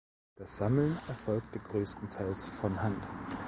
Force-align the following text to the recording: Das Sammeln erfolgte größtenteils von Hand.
Das 0.35 0.57
Sammeln 0.57 0.97
erfolgte 1.09 1.59
größtenteils 1.59 2.47
von 2.49 2.81
Hand. 2.81 3.07